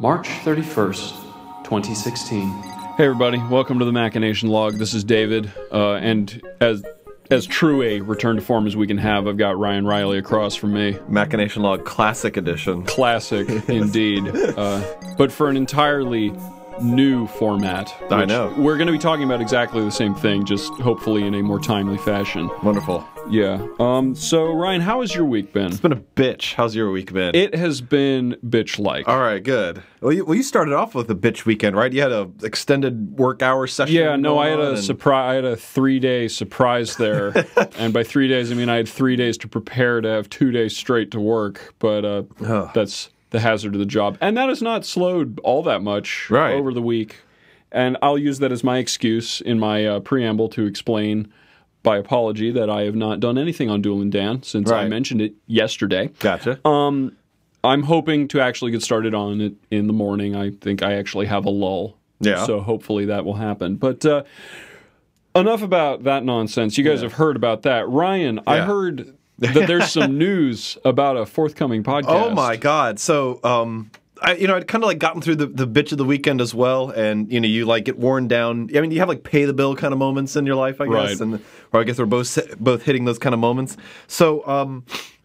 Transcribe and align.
March 0.00 0.26
31st, 0.26 1.10
2016. 1.62 2.48
Hey 2.96 3.04
everybody, 3.04 3.38
welcome 3.48 3.78
to 3.78 3.84
the 3.84 3.92
Machination 3.92 4.48
Log. 4.48 4.74
This 4.74 4.92
is 4.92 5.04
David, 5.04 5.52
uh, 5.70 5.94
and 5.94 6.42
as 6.60 6.82
as 7.30 7.46
true 7.46 7.80
a 7.80 8.00
return 8.00 8.34
to 8.34 8.42
form 8.42 8.66
as 8.66 8.76
we 8.76 8.88
can 8.88 8.98
have, 8.98 9.28
I've 9.28 9.36
got 9.36 9.56
Ryan 9.56 9.86
Riley 9.86 10.18
across 10.18 10.56
from 10.56 10.72
me. 10.72 10.98
Machination 11.08 11.62
Log 11.62 11.84
Classic 11.84 12.36
Edition. 12.36 12.84
Classic 12.84 13.48
indeed, 13.68 14.26
uh, 14.34 14.82
but 15.16 15.30
for 15.30 15.48
an 15.48 15.56
entirely 15.56 16.30
new 16.82 17.26
format. 17.26 17.94
I 18.10 18.24
know. 18.24 18.52
We're 18.56 18.76
going 18.76 18.86
to 18.86 18.92
be 18.92 18.98
talking 18.98 19.24
about 19.24 19.40
exactly 19.40 19.82
the 19.84 19.90
same 19.90 20.14
thing, 20.14 20.44
just 20.44 20.72
hopefully 20.74 21.26
in 21.26 21.34
a 21.34 21.42
more 21.42 21.58
timely 21.60 21.98
fashion. 21.98 22.50
Wonderful. 22.62 23.06
Yeah. 23.30 23.66
Um. 23.80 24.14
So 24.14 24.52
Ryan, 24.52 24.82
how 24.82 25.00
has 25.00 25.14
your 25.14 25.24
week 25.24 25.52
been? 25.52 25.66
It's 25.68 25.80
been 25.80 25.92
a 25.92 25.96
bitch. 25.96 26.54
How's 26.54 26.76
your 26.76 26.90
week 26.90 27.12
been? 27.12 27.34
It 27.34 27.54
has 27.54 27.80
been 27.80 28.36
bitch-like. 28.46 29.08
All 29.08 29.18
right, 29.18 29.42
good. 29.42 29.82
Well 30.02 30.12
you, 30.12 30.24
well, 30.26 30.34
you 30.34 30.42
started 30.42 30.74
off 30.74 30.94
with 30.94 31.10
a 31.10 31.14
bitch 31.14 31.46
weekend, 31.46 31.74
right? 31.74 31.90
You 31.90 32.02
had 32.02 32.12
a 32.12 32.30
extended 32.42 33.18
work 33.18 33.40
hour 33.40 33.66
session. 33.66 33.94
Yeah, 33.94 34.16
no, 34.16 34.38
I 34.38 34.48
had 34.48 34.60
a 34.60 34.70
and- 34.70 34.78
surprise. 34.78 35.30
I 35.30 35.34
had 35.36 35.44
a 35.46 35.56
three 35.56 35.98
day 35.98 36.28
surprise 36.28 36.96
there, 36.96 37.32
and 37.78 37.94
by 37.94 38.04
three 38.04 38.28
days 38.28 38.52
I 38.52 38.56
mean 38.56 38.68
I 38.68 38.76
had 38.76 38.88
three 38.88 39.16
days 39.16 39.38
to 39.38 39.48
prepare 39.48 40.02
to 40.02 40.08
have 40.08 40.28
two 40.28 40.50
days 40.50 40.76
straight 40.76 41.10
to 41.12 41.20
work. 41.20 41.74
But 41.78 42.04
uh, 42.04 42.68
that's 42.74 43.08
the 43.34 43.40
hazard 43.40 43.74
of 43.74 43.80
the 43.80 43.84
job, 43.86 44.16
and 44.20 44.36
that 44.36 44.48
has 44.48 44.62
not 44.62 44.86
slowed 44.86 45.38
all 45.40 45.62
that 45.64 45.82
much 45.82 46.30
Right. 46.30 46.54
over 46.54 46.72
the 46.72 46.80
week. 46.80 47.16
And 47.72 47.96
I'll 48.00 48.16
use 48.16 48.38
that 48.38 48.52
as 48.52 48.62
my 48.62 48.78
excuse 48.78 49.40
in 49.40 49.58
my 49.58 49.84
uh, 49.84 49.98
preamble 50.00 50.48
to 50.50 50.64
explain 50.64 51.26
by 51.82 51.98
apology 51.98 52.52
that 52.52 52.70
I 52.70 52.82
have 52.82 52.94
not 52.94 53.18
done 53.18 53.36
anything 53.36 53.68
on 53.68 53.82
Duel 53.82 54.00
and 54.00 54.12
Dan 54.12 54.42
since 54.44 54.70
I 54.70 54.86
mentioned 54.88 55.20
it 55.20 55.34
yesterday. 55.48 56.10
Gotcha. 56.20 56.60
I'm 56.64 57.82
hoping 57.82 58.28
to 58.28 58.40
actually 58.40 58.70
get 58.72 58.82
started 58.82 59.14
on 59.14 59.40
it 59.40 59.54
in 59.70 59.86
the 59.86 59.92
morning. 59.92 60.36
I 60.36 60.50
think 60.50 60.82
I 60.82 60.94
actually 60.94 61.26
have 61.26 61.44
a 61.46 61.50
lull. 61.50 61.96
Yeah. 62.20 62.44
So 62.46 62.60
hopefully 62.60 63.06
that 63.06 63.24
will 63.24 63.34
happen. 63.36 63.76
But 63.76 64.04
uh, 64.06 64.22
enough 65.34 65.62
about 65.62 66.04
that 66.04 66.24
nonsense. 66.24 66.78
You 66.78 66.84
guys 66.84 67.00
have 67.02 67.14
heard 67.14 67.36
about 67.36 67.62
that. 67.62 67.88
Ryan, 67.88 68.40
I 68.46 68.60
heard 68.60 69.16
that 69.38 69.66
there's 69.66 69.90
some 69.90 70.16
news 70.18 70.78
about 70.84 71.16
a 71.16 71.26
forthcoming 71.26 71.82
podcast. 71.82 72.04
Oh 72.08 72.30
my 72.30 72.56
god! 72.56 72.98
So, 73.00 73.40
um, 73.44 73.90
I 74.22 74.34
you 74.36 74.46
know 74.46 74.54
I'd 74.56 74.68
kind 74.68 74.82
of 74.84 74.88
like 74.88 74.98
gotten 74.98 75.20
through 75.20 75.36
the, 75.36 75.46
the 75.46 75.66
bitch 75.66 75.92
of 75.92 75.98
the 75.98 76.04
weekend 76.04 76.40
as 76.40 76.54
well, 76.54 76.90
and 76.90 77.30
you 77.32 77.40
know 77.40 77.48
you 77.48 77.66
like 77.66 77.84
get 77.84 77.98
worn 77.98 78.28
down. 78.28 78.70
I 78.76 78.80
mean, 78.80 78.90
you 78.90 79.00
have 79.00 79.08
like 79.08 79.24
pay 79.24 79.44
the 79.44 79.52
bill 79.52 79.74
kind 79.74 79.92
of 79.92 79.98
moments 79.98 80.36
in 80.36 80.46
your 80.46 80.56
life, 80.56 80.80
I 80.80 80.86
guess, 80.86 80.94
Right. 80.94 81.20
and 81.20 81.42
or 81.72 81.80
I 81.80 81.84
guess 81.84 81.98
we're 81.98 82.06
both 82.06 82.38
both 82.60 82.82
hitting 82.84 83.04
those 83.04 83.18
kind 83.18 83.34
of 83.34 83.40
moments. 83.40 83.76
So, 84.06 84.46
um, 84.46 84.84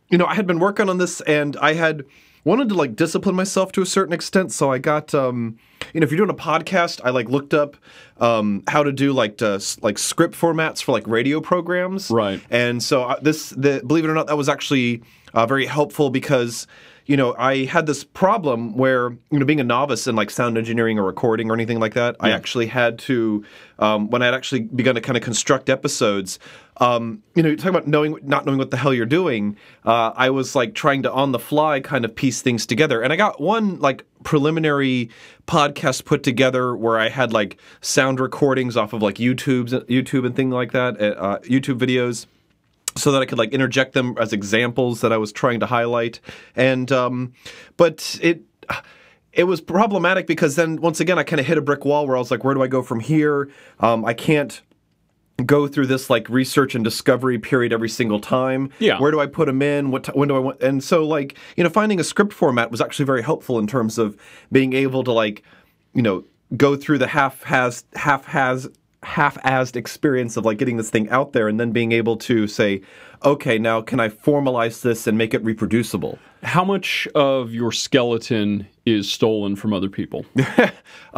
you 0.10 0.18
know, 0.18 0.26
I 0.26 0.34
had 0.34 0.48
been 0.48 0.60
working 0.60 0.90
on 0.90 0.98
this, 0.98 1.22
and 1.22 1.56
I 1.58 1.74
had 1.74 2.04
wanted 2.44 2.70
to 2.70 2.76
like 2.76 2.96
discipline 2.96 3.36
myself 3.36 3.72
to 3.74 3.82
a 3.82 3.86
certain 3.86 4.14
extent. 4.14 4.52
So 4.52 4.72
I 4.72 4.80
got, 4.80 5.14
um, 5.14 5.58
you 5.94 6.00
know, 6.00 6.06
if 6.06 6.12
you're 6.12 6.18
doing 6.18 6.30
a 6.30 6.34
podcast, 6.42 7.02
I 7.04 7.10
like 7.12 7.30
looked 7.30 7.54
up 7.54 7.76
um, 8.20 8.64
how 8.68 8.84
to 8.84 8.92
do 8.92 9.14
like 9.14 9.42
s- 9.56 9.78
like 9.82 9.98
script 9.98 10.36
formats 10.36 10.82
for 10.84 10.92
like 10.92 11.08
radio 11.08 11.40
programs, 11.42 12.10
Right. 12.12 12.42
and 12.50 12.82
so 12.84 13.04
uh, 13.04 13.20
this, 13.22 13.50
the, 13.52 13.82
believe 13.86 14.06
it 14.06 14.10
or 14.10 14.14
not, 14.14 14.28
that 14.28 14.38
was 14.38 14.50
actually 14.50 15.02
uh, 15.34 15.46
very 15.46 15.66
helpful 15.66 16.10
because 16.10 16.68
you 17.10 17.18
know 17.18 17.36
I 17.40 17.66
had 17.66 17.88
this 17.88 18.04
problem 18.04 18.78
where 18.78 19.10
you 19.32 19.40
know 19.40 19.46
being 19.46 19.60
a 19.60 19.64
novice 19.64 20.06
in 20.06 20.16
like 20.16 20.30
sound 20.30 20.60
engineering 20.60 21.00
or 21.00 21.04
recording 21.04 21.50
or 21.50 21.56
anything 21.56 21.80
like 21.80 21.96
that, 21.96 22.16
I 22.20 22.30
actually 22.30 22.68
had 22.68 23.00
to 23.00 23.44
um, 23.80 24.12
when 24.12 24.22
I'd 24.22 24.36
actually 24.36 24.62
begun 24.62 24.94
to 24.94 25.02
kind 25.02 25.18
of 25.18 25.24
construct 25.24 25.70
episodes. 25.70 26.38
Um, 26.78 27.24
you 27.34 27.42
know, 27.42 27.56
talking 27.56 27.70
about 27.70 27.88
knowing 27.88 28.20
not 28.22 28.46
knowing 28.46 28.60
what 28.60 28.70
the 28.70 28.78
hell 28.78 28.94
you're 28.94 29.08
doing. 29.08 29.58
Uh, 29.84 30.12
I 30.16 30.30
was 30.30 30.56
like 30.56 30.76
trying 30.76 31.02
to 31.02 31.12
on 31.12 31.32
the 31.32 31.40
fly 31.40 31.80
kind 31.80 32.06
of 32.06 32.16
piece 32.16 32.44
things 32.44 32.68
together, 32.68 33.02
and 33.02 33.12
I 33.12 33.16
got 33.16 33.42
one 33.42 33.80
like 33.80 34.06
preliminary 34.24 35.10
podcast 35.48 36.06
put 36.06 36.22
together 36.22 36.78
where 36.78 37.00
I 37.00 37.10
had 37.10 37.34
like 37.34 37.60
sound 37.82 38.20
recordings 38.20 38.78
off 38.78 38.94
of 38.94 39.02
like 39.02 39.16
YouTube's 39.16 39.74
YouTube 39.74 40.28
and 40.28 40.36
thing 40.36 40.52
like 40.52 40.74
that, 40.74 41.02
uh, 41.02 41.40
YouTube 41.40 41.80
videos 41.80 42.28
so 43.00 43.12
that 43.12 43.22
I 43.22 43.26
could 43.26 43.38
like 43.38 43.54
interject 43.54 43.94
them 43.94 44.16
as 44.20 44.34
examples 44.34 45.02
that 45.02 45.12
I 45.12 45.18
was 45.18 45.32
trying 45.32 45.60
to 45.62 45.66
highlight. 45.66 46.20
And 46.56 46.92
um, 46.92 47.34
but 47.78 48.20
it 48.22 48.44
it 49.34 49.44
was 49.44 49.62
problematic 49.62 50.28
because 50.28 50.56
then 50.56 50.82
once 50.82 51.00
again 51.00 51.20
I 51.20 51.24
kind 51.24 51.40
of 51.40 51.46
hit 51.46 51.58
a 51.58 51.62
brick 51.62 51.86
wall 51.86 52.08
where 52.08 52.16
I 52.16 52.20
was 52.20 52.32
like, 52.32 52.44
where 52.44 52.54
do 52.54 52.64
I 52.64 52.68
go 52.68 52.82
from 52.82 53.00
here? 53.00 53.50
Um, 53.80 54.06
I 54.06 54.14
can't 54.14 54.62
go 55.46 55.68
through 55.68 55.88
this 55.88 56.10
like 56.10 56.28
research 56.30 56.76
and 56.76 56.84
discovery 56.84 57.40
period 57.40 57.72
every 57.72 57.90
single 57.90 58.20
time. 58.20 58.70
Yeah. 58.80 59.00
Where 59.00 59.12
do 59.12 59.20
I 59.20 59.26
put 59.26 59.46
them 59.46 59.62
in? 59.62 59.92
What 59.92 60.06
t- 60.06 60.12
when 60.14 60.28
do 60.28 60.36
I 60.36 60.40
want? 60.40 60.62
And 60.62 60.84
so 60.84 61.06
like 61.06 61.38
you 61.56 61.64
know 61.64 61.70
finding 61.70 62.00
a 62.00 62.04
script 62.04 62.34
format 62.34 62.72
was 62.72 62.82
actually 62.82 63.06
very 63.06 63.22
helpful 63.22 63.60
in 63.60 63.68
terms 63.68 63.98
of 63.98 64.18
being 64.52 64.74
able 64.74 65.04
to 65.04 65.12
like 65.12 65.44
you 65.94 66.02
know 66.02 66.24
go 66.58 66.76
through 66.76 66.98
the 66.98 67.08
half 67.08 67.44
has 67.44 67.84
half 67.94 68.26
has 68.26 68.68
half-assed 69.04 69.76
experience 69.78 70.36
of 70.36 70.44
like 70.44 70.58
getting 70.58 70.76
this 70.76 70.90
thing 70.90 71.10
out 71.10 71.32
there 71.32 71.48
and 71.48 71.60
then 71.60 71.72
being 71.72 71.94
able 71.94 72.18
to 72.18 72.48
say 72.48 72.82
okay 73.24 73.58
now 73.58 73.82
can 73.82 73.98
i 74.00 74.10
formalize 74.10 74.82
this 74.82 75.08
and 75.08 75.18
make 75.18 75.34
it 75.34 75.44
reproducible 75.44 76.20
How 76.44 76.66
much 76.66 77.08
of 77.16 77.54
your 77.54 77.72
skeleton 77.72 78.68
is 78.86 79.12
stolen 79.12 79.56
from 79.56 79.74
other 79.74 79.90
people? 79.90 80.26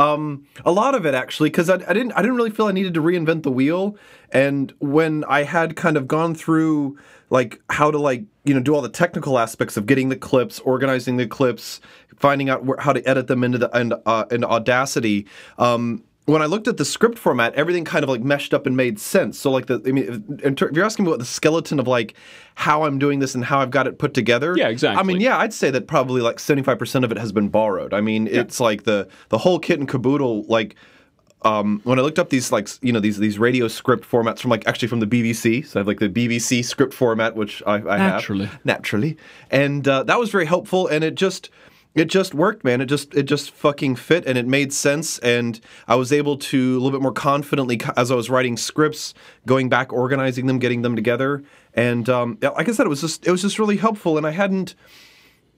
a 0.66 0.72
lot 0.72 0.94
of 0.94 1.06
it 1.06 1.16
actually 1.16 1.50
because 1.50 1.70
I, 1.70 1.76
I 1.76 1.94
didn't 1.94 2.12
i 2.14 2.22
didn't 2.22 2.36
really 2.36 2.52
feel 2.52 2.68
i 2.68 2.72
needed 2.72 2.94
to 2.94 3.02
reinvent 3.02 3.44
the 3.44 3.52
wheel 3.52 3.98
and 4.32 4.72
when 4.80 5.24
i 5.24 5.44
had 5.44 5.76
kind 5.76 5.98
of 5.98 6.08
gone 6.08 6.36
through 6.36 7.00
like 7.32 7.62
how 7.72 7.90
to 7.90 7.98
like 7.98 8.26
you 8.44 8.54
know 8.54 8.60
do 8.60 8.76
all 8.76 8.82
the 8.82 8.90
technical 8.90 9.40
aspects 9.40 9.76
of 9.76 9.88
getting 9.88 10.10
the 10.10 10.16
clips 10.16 10.60
organizing 10.60 11.18
the 11.18 11.26
clips 11.26 11.82
finding 12.18 12.50
out 12.50 12.64
where, 12.64 12.78
how 12.80 12.94
to 12.94 13.04
edit 13.10 13.26
them 13.26 13.44
into 13.44 13.58
the 13.58 13.76
and 13.76 13.96
uh, 14.06 14.26
into 14.30 14.48
audacity 14.48 15.26
um 15.58 16.04
when 16.26 16.42
I 16.42 16.46
looked 16.46 16.68
at 16.68 16.78
the 16.78 16.86
script 16.86 17.18
format, 17.18 17.54
everything 17.56 17.84
kind 17.84 18.04
of 18.04 18.10
like 18.10 18.22
meshed 18.22 18.54
up 18.54 18.66
and 18.68 18.78
made 18.78 19.00
sense. 19.00 19.40
So, 19.40 19.50
like 19.52 19.66
the, 19.66 19.82
I 19.86 19.92
mean, 19.92 20.40
if, 20.44 20.62
if 20.62 20.72
you're 20.76 20.86
asking 20.86 21.06
me 21.06 21.10
what 21.12 21.20
the 21.20 21.26
skeleton 21.26 21.80
of 21.80 21.88
like 21.88 22.14
how 22.56 22.84
I'm 22.84 23.00
doing 23.00 23.20
this 23.20 23.34
and 23.34 23.44
how 23.44 23.60
I've 23.60 23.72
got 23.72 23.88
it 23.88 23.98
put 23.98 24.14
together, 24.14 24.54
Yeah, 24.56 24.70
exactly. 24.70 25.00
I 25.00 25.04
mean, 25.04 25.20
yeah, 25.20 25.38
I'd 25.40 25.54
say 25.54 25.72
that 25.72 25.88
probably 25.88 26.22
like 26.22 26.38
75% 26.38 27.04
of 27.04 27.12
it 27.12 27.18
has 27.18 27.32
been 27.32 27.50
borrowed. 27.50 27.94
I 27.94 28.02
mean, 28.02 28.28
it's 28.28 28.60
like 28.60 28.84
the 28.84 29.08
the 29.30 29.40
whole 29.40 29.58
kit 29.60 29.80
and 29.80 29.88
caboodle. 29.90 30.44
Like 30.44 30.76
um, 31.44 31.82
when 31.86 31.98
I 31.98 32.04
looked 32.04 32.20
up 32.20 32.30
these 32.30 32.52
like 32.52 32.70
you 32.84 32.94
know 32.94 33.00
these 33.00 33.18
these 33.18 33.40
radio 33.40 33.68
script 33.68 34.08
formats 34.10 34.40
from 34.40 34.52
like 34.52 34.68
actually 34.68 34.90
from 34.90 35.00
the 35.00 35.08
BBC, 35.08 35.66
so 35.66 35.80
I 35.80 35.82
have 35.82 35.88
like 35.88 36.00
the 36.00 36.08
BBC 36.10 36.64
script 36.64 36.94
format, 36.94 37.36
which 37.36 37.64
I, 37.66 37.78
I 37.78 37.98
Naturally. 37.98 38.46
have 38.46 38.64
naturally, 38.64 39.18
and 39.50 39.88
uh, 39.88 40.04
that 40.04 40.20
was 40.20 40.30
very 40.30 40.46
helpful. 40.46 40.88
And 40.88 41.04
it 41.04 41.16
just 41.16 41.50
it 41.94 42.06
just 42.06 42.34
worked, 42.34 42.64
man. 42.64 42.80
It 42.80 42.86
just 42.86 43.14
it 43.14 43.24
just 43.24 43.52
fucking 43.52 43.96
fit, 43.98 44.26
and 44.26 44.38
it 44.38 44.48
made 44.48 44.72
sense. 44.72 45.20
And 45.20 45.60
I 45.88 45.96
was 45.96 46.14
able 46.14 46.38
to 46.38 46.74
a 46.74 46.80
little 46.80 46.92
bit 46.92 47.02
more 47.02 47.12
confidently 47.12 47.82
as 47.98 48.12
I 48.12 48.16
was 48.16 48.30
writing 48.30 48.56
scripts, 48.56 49.14
going 49.46 49.68
back, 49.68 49.92
organizing 49.92 50.48
them, 50.48 50.60
getting 50.60 50.84
them 50.84 50.96
together. 50.96 51.44
And 51.74 52.08
um, 52.10 52.38
like 52.42 52.70
I 52.70 52.72
said, 52.72 52.86
it 52.86 52.90
was 52.90 53.02
just 53.02 53.28
it 53.28 53.32
was 53.32 53.42
just 53.42 53.60
really 53.60 53.78
helpful. 53.78 54.18
And 54.18 54.26
I 54.26 54.32
hadn't 54.32 54.76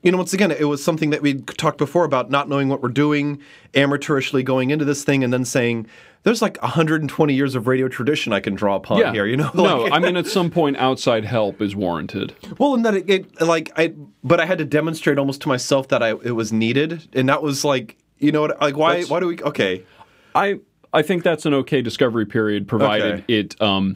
you 0.04 0.12
know, 0.12 0.18
once 0.18 0.34
again, 0.34 0.52
it 0.52 0.66
was 0.66 0.84
something 0.84 1.10
that 1.12 1.22
we 1.22 1.36
talked 1.36 1.78
before 1.78 2.04
about 2.04 2.30
not 2.30 2.50
knowing 2.50 2.70
what 2.70 2.82
we're 2.84 2.90
doing, 2.90 3.40
amateurishly 3.74 4.44
going 4.44 4.70
into 4.70 4.86
this 4.86 5.04
thing, 5.04 5.24
and 5.24 5.32
then 5.34 5.46
saying, 5.46 5.88
"There's 6.24 6.42
like 6.42 6.62
120 6.62 7.34
years 7.34 7.56
of 7.56 7.68
radio 7.68 7.88
tradition 7.88 8.34
I 8.34 8.40
can 8.40 8.54
draw 8.54 8.76
upon 8.76 9.00
Yeah. 9.00 9.12
here." 9.14 9.26
You 9.26 9.38
know, 9.38 9.50
no, 9.54 9.84
Like- 9.84 9.94
I 9.94 10.00
mean 10.00 10.18
at 10.18 10.28
some 10.28 10.50
point 10.50 10.78
outside 10.78 11.26
help 11.26 11.62
is 11.62 11.76
warranted. 11.76 12.34
well, 12.60 12.74
and 12.76 12.86
that 12.86 12.96
it, 12.96 13.10
it 13.10 13.42
like 13.42 13.72
I, 13.78 13.94
but 14.24 14.40
I 14.40 14.46
had 14.46 14.58
to 14.60 14.66
demonstrate 14.66 15.18
almost 15.18 15.42
to 15.42 15.48
myself 15.48 15.88
that 15.88 16.04
I 16.04 16.10
it 16.10 16.36
was 16.36 16.52
needed, 16.54 17.08
and 17.14 17.28
that 17.30 17.42
was 17.42 17.64
like, 17.64 17.98
you 18.20 18.32
know, 18.32 18.42
what, 18.42 18.62
like 18.62 18.78
why 18.78 18.90
That's- 18.92 19.10
why 19.10 19.20
do 19.22 19.28
we? 19.28 19.40
Okay, 19.40 19.84
I 20.36 20.60
I 20.94 21.02
think 21.02 21.24
that's 21.24 21.46
an 21.46 21.54
okay 21.56 21.82
discovery 21.82 22.26
period, 22.26 22.68
provided 22.68 23.14
Okay. 23.22 23.24
it 23.40 23.62
um 23.62 23.96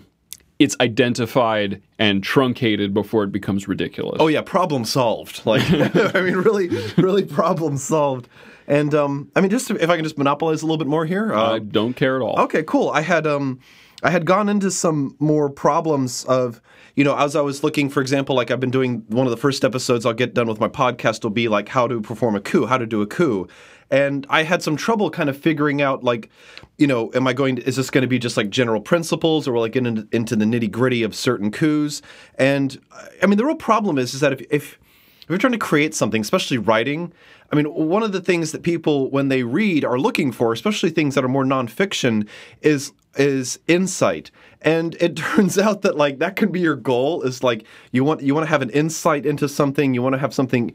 it's 0.60 0.76
identified 0.82 1.82
and 2.00 2.24
truncated 2.24 2.94
before 2.94 3.24
it 3.24 3.32
becomes 3.32 3.68
ridiculous. 3.68 4.18
oh 4.20 4.28
yeah, 4.28 4.42
problem 4.42 4.86
solved. 4.86 5.46
Like, 5.46 5.64
I 5.72 6.22
mean, 6.22 6.36
really, 6.36 6.70
really 6.98 7.26
problem 7.26 7.78
solved. 7.78 8.28
And 8.68 8.94
um, 8.94 9.32
I 9.36 9.42
mean, 9.42 9.50
just 9.50 9.70
if 9.72 9.90
I 9.90 9.96
can 9.96 10.04
just 10.04 10.18
monopolize 10.18 10.62
a 10.62 10.66
little 10.66 10.78
bit 10.78 10.88
more 10.88 11.06
here. 11.06 11.34
Uh, 11.34 11.56
I 11.56 11.60
don't 11.60 11.94
care 11.94 12.18
at 12.18 12.22
all. 12.22 12.40
Okay, 12.42 12.64
cool. 12.64 12.90
I 12.90 13.02
had 13.02 13.26
um 13.26 13.60
I 14.04 14.12
had 14.12 14.26
gone 14.26 14.50
into 14.50 14.70
some 14.72 15.16
more 15.20 15.50
problems 15.50 16.24
of 16.26 16.62
you 16.96 17.04
know, 17.04 17.16
as 17.16 17.36
I 17.36 17.42
was 17.42 17.64
looking, 17.64 17.90
for 17.90 18.02
example, 18.02 18.36
like 18.36 18.50
I've 18.50 18.60
been 18.60 18.72
doing 18.72 19.04
one 19.08 19.28
of 19.28 19.32
the 19.32 19.38
first 19.38 19.64
episodes 19.64 20.04
I'll 20.04 20.14
get 20.14 20.34
done 20.34 20.48
with 20.48 20.60
my 20.60 20.68
podcast 20.68 21.24
will 21.24 21.30
be 21.30 21.48
like 21.48 21.70
how 21.70 21.88
to 21.88 22.02
perform 22.02 22.36
a 22.36 22.40
coup, 22.42 22.66
how 22.66 22.78
to 22.80 22.88
do 22.88 23.02
a 23.04 23.08
coup. 23.08 23.48
And 23.90 24.26
I 24.30 24.44
had 24.44 24.62
some 24.62 24.76
trouble 24.76 25.10
kind 25.10 25.30
of 25.30 25.38
figuring 25.38 25.82
out 25.82 26.04
like, 26.04 26.30
you 26.78 26.88
know, 26.88 27.12
am 27.14 27.28
I 27.28 27.34
going 27.34 27.56
to, 27.58 27.68
is 27.68 27.78
this 27.78 27.90
going 27.90 28.02
to 28.02 28.08
be 28.08 28.20
just 28.20 28.38
like 28.38 28.50
general 28.50 28.82
principles 28.82 29.48
or 29.48 29.54
will 29.54 29.64
I 29.64 29.70
get 29.70 29.86
into, 29.86 30.08
into 30.12 30.36
the 30.36 30.46
nitty 30.46 30.72
gritty 30.72 31.04
of 31.04 31.16
certain 31.16 31.52
coups? 31.52 32.02
And 32.36 32.80
I 33.22 33.28
mean, 33.28 33.38
the 33.38 33.46
real 33.46 33.56
problem 33.56 33.98
is, 33.98 34.14
is 34.14 34.20
that 34.20 34.34
if, 34.34 34.42
if, 34.50 34.80
if 35.28 35.32
you're 35.32 35.40
trying 35.40 35.54
to 35.54 35.60
create 35.60 35.94
something, 35.94 36.22
especially 36.22 36.58
writing, 36.58 37.12
I 37.52 37.56
mean, 37.56 37.66
one 37.66 38.02
of 38.02 38.14
the 38.14 38.22
things 38.22 38.54
that 38.54 38.64
people, 38.64 39.12
when 39.12 39.28
they 39.28 39.44
read, 39.44 39.84
are 39.84 40.00
looking 40.00 40.32
for, 40.32 40.54
especially 40.54 40.90
things 40.90 41.16
that 41.16 41.26
are 41.26 41.30
more 41.30 41.44
nonfiction, 41.44 42.28
is 42.62 42.94
is 43.18 43.60
insight. 43.68 44.32
And 44.62 44.96
it 45.02 45.16
turns 45.18 45.58
out 45.58 45.82
that 45.82 45.98
like 45.98 46.20
that 46.20 46.38
can 46.38 46.50
be 46.50 46.62
your 46.62 46.78
goal. 46.78 47.24
Is 47.24 47.44
like 47.44 47.66
you 47.92 48.06
want 48.06 48.22
you 48.22 48.34
want 48.34 48.46
to 48.46 48.50
have 48.50 48.62
an 48.62 48.70
insight 48.70 49.26
into 49.26 49.50
something. 49.50 49.94
You 49.94 50.02
want 50.02 50.14
to 50.14 50.20
have 50.20 50.34
something 50.34 50.74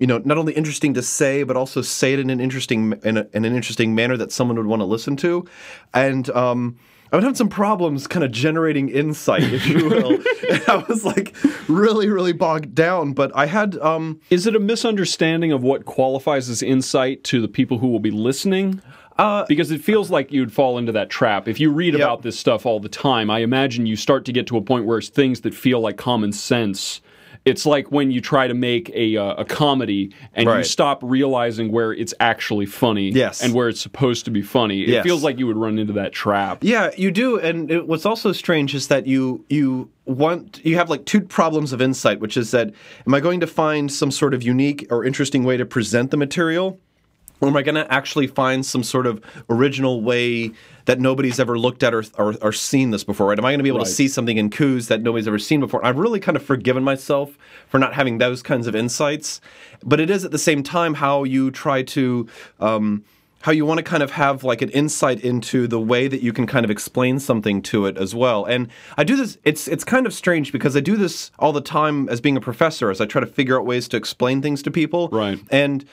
you 0.00 0.06
know, 0.06 0.18
not 0.24 0.38
only 0.38 0.54
interesting 0.54 0.94
to 0.94 1.02
say, 1.02 1.44
but 1.44 1.56
also 1.56 1.82
say 1.82 2.14
it 2.14 2.18
in 2.18 2.30
an 2.30 2.40
interesting 2.40 2.94
in, 3.04 3.18
a, 3.18 3.26
in 3.32 3.44
an 3.44 3.54
interesting 3.54 3.94
manner 3.94 4.16
that 4.16 4.32
someone 4.32 4.56
would 4.56 4.66
want 4.66 4.80
to 4.80 4.86
listen 4.86 5.16
to, 5.18 5.46
and. 5.94 6.28
Um, 6.30 6.76
I 7.12 7.16
would 7.16 7.24
have 7.24 7.36
some 7.36 7.48
problems 7.48 8.06
kind 8.06 8.24
of 8.24 8.30
generating 8.30 8.88
insight, 8.88 9.42
if 9.42 9.66
you 9.66 9.88
will. 9.88 10.14
and 10.14 10.62
I 10.68 10.84
was 10.88 11.04
like 11.04 11.34
really, 11.66 12.08
really 12.08 12.32
bogged 12.32 12.72
down. 12.72 13.14
But 13.14 13.32
I 13.34 13.46
had 13.46 13.76
um, 13.78 14.20
Is 14.30 14.46
it 14.46 14.54
a 14.54 14.60
misunderstanding 14.60 15.50
of 15.50 15.60
what 15.60 15.86
qualifies 15.86 16.48
as 16.48 16.62
insight 16.62 17.24
to 17.24 17.40
the 17.40 17.48
people 17.48 17.78
who 17.78 17.88
will 17.88 17.98
be 17.98 18.12
listening? 18.12 18.80
Uh, 19.18 19.44
because 19.48 19.70
it 19.72 19.82
feels 19.82 20.10
like 20.10 20.32
you'd 20.32 20.52
fall 20.52 20.78
into 20.78 20.92
that 20.92 21.10
trap. 21.10 21.48
If 21.48 21.60
you 21.60 21.70
read 21.70 21.94
about 21.94 22.22
this 22.22 22.38
stuff 22.38 22.64
all 22.64 22.80
the 22.80 22.88
time, 22.88 23.28
I 23.28 23.40
imagine 23.40 23.86
you 23.86 23.96
start 23.96 24.24
to 24.26 24.32
get 24.32 24.46
to 24.46 24.56
a 24.56 24.62
point 24.62 24.86
where 24.86 24.98
it's 24.98 25.08
things 25.08 25.42
that 25.42 25.52
feel 25.52 25.80
like 25.80 25.98
common 25.98 26.32
sense. 26.32 27.02
It's 27.46 27.64
like 27.64 27.90
when 27.90 28.10
you 28.10 28.20
try 28.20 28.46
to 28.48 28.54
make 28.54 28.90
a 28.94 29.16
uh, 29.16 29.34
a 29.36 29.44
comedy 29.44 30.12
and 30.34 30.46
you 30.48 30.62
stop 30.62 30.98
realizing 31.02 31.72
where 31.72 31.92
it's 31.92 32.12
actually 32.20 32.66
funny 32.66 33.10
Yes. 33.10 33.42
and 33.42 33.54
where 33.54 33.68
it's 33.68 33.80
supposed 33.80 34.26
to 34.26 34.30
be 34.30 34.42
funny. 34.42 34.82
It 34.82 34.88
Yes. 34.90 35.04
feels 35.04 35.24
like 35.24 35.38
you 35.38 35.46
would 35.46 35.56
run 35.56 35.78
into 35.78 35.94
that 35.94 36.12
trap. 36.12 36.58
Yeah, 36.62 36.90
you 36.96 37.10
do. 37.10 37.38
And 37.38 37.70
it, 37.70 37.86
what's 37.88 38.04
also 38.04 38.32
strange 38.32 38.74
is 38.74 38.88
that 38.88 39.06
you 39.06 39.44
you 39.48 39.88
want 40.04 40.60
you 40.64 40.76
have 40.76 40.90
like 40.90 41.06
two 41.06 41.20
problems 41.22 41.72
of 41.72 41.80
insight, 41.80 42.20
which 42.20 42.36
is 42.36 42.50
that 42.50 42.72
am 43.06 43.14
I 43.14 43.20
going 43.20 43.40
to 43.40 43.46
find 43.46 43.90
some 43.90 44.10
sort 44.10 44.34
of 44.34 44.42
unique 44.42 44.86
or 44.90 45.04
interesting 45.04 45.42
way 45.44 45.56
to 45.56 45.64
present 45.64 46.10
the 46.10 46.16
material? 46.18 46.78
Or 47.40 47.48
am 47.48 47.56
I 47.56 47.62
going 47.62 47.74
to 47.76 47.90
actually 47.92 48.26
find 48.26 48.64
some 48.66 48.82
sort 48.82 49.06
of 49.06 49.22
original 49.48 50.02
way 50.02 50.52
that 50.84 51.00
nobody's 51.00 51.40
ever 51.40 51.58
looked 51.58 51.82
at 51.82 51.94
or, 51.94 52.04
or, 52.18 52.34
or 52.42 52.52
seen 52.52 52.90
this 52.90 53.02
before? 53.04 53.28
Right? 53.28 53.38
Am 53.38 53.44
I 53.44 53.50
going 53.50 53.58
to 53.60 53.62
be 53.62 53.68
able 53.70 53.78
Right. 53.78 53.86
to 53.86 53.92
see 53.92 54.08
something 54.08 54.36
in 54.36 54.50
coups 54.50 54.86
that 54.88 55.02
nobody's 55.02 55.26
ever 55.26 55.38
seen 55.38 55.60
before? 55.60 55.84
I've 55.84 55.98
really 55.98 56.20
kind 56.20 56.36
of 56.36 56.42
forgiven 56.42 56.84
myself 56.84 57.38
for 57.68 57.78
not 57.78 57.94
having 57.94 58.18
those 58.18 58.42
kinds 58.42 58.66
of 58.66 58.74
insights, 58.76 59.40
but 59.82 60.00
it 60.00 60.10
is 60.10 60.24
at 60.24 60.32
the 60.32 60.38
same 60.38 60.62
time 60.62 60.94
how 60.94 61.24
you 61.24 61.50
try 61.50 61.82
to. 61.82 62.26
Um, 62.58 63.04
how 63.42 63.52
you 63.52 63.64
want 63.64 63.78
to 63.78 63.82
kind 63.82 64.02
of 64.02 64.10
have 64.10 64.44
like 64.44 64.60
an 64.60 64.68
insight 64.68 65.18
into 65.24 65.66
the 65.66 65.80
way 65.80 66.08
that 66.08 66.20
you 66.20 66.30
can 66.30 66.46
kind 66.46 66.62
of 66.62 66.70
explain 66.70 67.18
something 67.18 67.62
to 67.62 67.86
it 67.86 67.96
as 67.96 68.14
well. 68.14 68.44
And 68.44 68.68
I 68.98 69.04
do 69.04 69.16
this 69.16 69.38
it's 69.44 69.66
it's 69.66 69.82
kind 69.82 70.04
of 70.06 70.12
strange 70.12 70.52
because 70.52 70.76
I 70.76 70.80
do 70.80 70.94
this 70.94 71.30
all 71.38 71.50
the 71.54 71.62
time 71.62 72.06
as 72.10 72.20
being 72.20 72.36
a 72.36 72.40
professor 72.42 72.90
as 72.90 73.00
I 73.00 73.06
try 73.06 73.18
to 73.20 73.26
figure 73.26 73.58
out 73.58 73.64
ways 73.64 73.88
to 73.88 73.96
explain 73.96 74.42
things 74.42 74.62
to 74.64 74.70
people. 74.70 75.08
Right. 75.10 75.40
And 75.50 75.86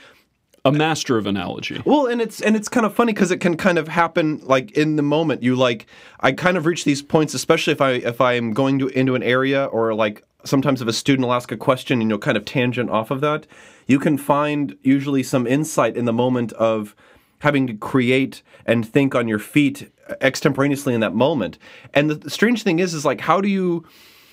A 0.67 0.71
master 0.71 1.17
of 1.17 1.25
analogy. 1.25 1.81
well, 1.85 2.07
and 2.07 2.21
it's 2.21 2.41
and 2.41 2.55
it's 2.55 2.69
kind 2.69 2.85
of 2.85 2.93
funny 2.93 3.13
because 3.13 3.31
it 3.31 3.39
can 3.39 3.57
kind 3.57 3.77
of 3.77 3.87
happen 3.87 4.39
like 4.43 4.71
in 4.71 4.95
the 4.95 5.03
moment. 5.03 5.43
You 5.43 5.55
like 5.55 5.85
I 6.19 6.31
kind 6.31 6.57
of 6.57 6.65
reach 6.65 6.83
these 6.83 7.01
points, 7.01 7.33
especially 7.33 7.73
if 7.73 7.81
I 7.81 7.91
if 7.91 8.21
I 8.21 8.33
am 8.33 8.53
going 8.53 8.79
to 8.79 8.87
into 8.89 9.15
an 9.15 9.23
area 9.23 9.65
or 9.65 9.93
like 9.93 10.23
sometimes 10.43 10.81
if 10.81 10.87
a 10.87 10.93
student 10.93 11.27
will 11.27 11.33
ask 11.33 11.51
a 11.51 11.57
question 11.57 12.01
and 12.01 12.09
you'll 12.09 12.19
kind 12.19 12.37
of 12.37 12.45
tangent 12.45 12.89
off 12.89 13.11
of 13.11 13.21
that, 13.21 13.47
you 13.85 13.99
can 13.99 14.17
find 14.17 14.77
usually 14.83 15.23
some 15.23 15.47
insight 15.47 15.95
in 15.97 16.05
the 16.05 16.13
moment 16.13 16.53
of 16.53 16.95
having 17.39 17.67
to 17.67 17.73
create 17.73 18.41
and 18.65 18.87
think 18.87 19.13
on 19.13 19.27
your 19.27 19.39
feet 19.39 19.91
extemporaneously 20.21 20.93
in 20.93 21.01
that 21.01 21.13
moment. 21.13 21.57
And 21.93 22.09
the, 22.09 22.15
the 22.15 22.29
strange 22.29 22.63
thing 22.63 22.79
is, 22.79 22.93
is 22.93 23.05
like 23.05 23.21
how 23.21 23.41
do 23.41 23.47
you 23.47 23.85